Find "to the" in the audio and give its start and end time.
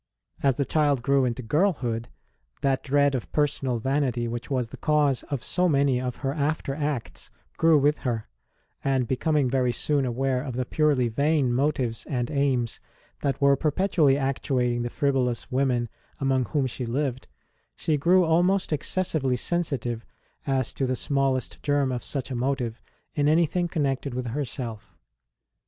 20.73-20.95